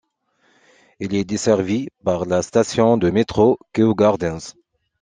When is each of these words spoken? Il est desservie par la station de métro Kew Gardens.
Il 0.99 1.13
est 1.13 1.25
desservie 1.25 1.89
par 2.03 2.25
la 2.25 2.41
station 2.41 2.97
de 2.97 3.11
métro 3.11 3.59
Kew 3.71 3.93
Gardens. 3.93 4.55